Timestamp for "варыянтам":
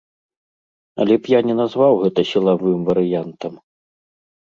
2.91-3.53